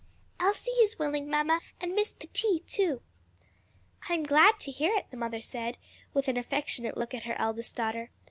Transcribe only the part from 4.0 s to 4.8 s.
"I am glad to